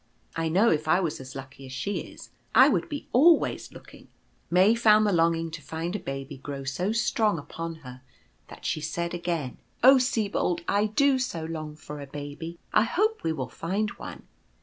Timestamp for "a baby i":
12.01-12.83